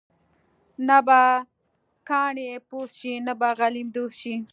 نه 0.87 0.97
به 1.07 1.21
کاڼې 2.09 2.49
پوست 2.69 2.93
شي، 2.99 3.13
نه 3.27 3.33
به 3.39 3.49
غلیم 3.59 3.87
دوست 3.95 4.17
شي. 4.21 4.35